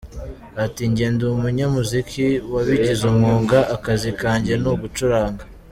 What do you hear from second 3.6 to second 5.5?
akazi kanjye ni ugucuranga.